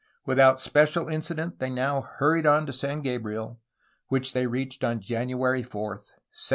Without 0.25 0.59
special 0.59 1.07
incident 1.07 1.59
they 1.59 1.69
now 1.69 2.01
hurried 2.01 2.47
on 2.47 2.65
to 2.65 2.73
San 2.73 3.03
Gabriel, 3.03 3.59
which 4.07 4.33
they 4.33 4.47
reached 4.47 4.83
on 4.83 4.99
January 4.99 5.61
4, 5.61 5.81
1776. 5.89 6.49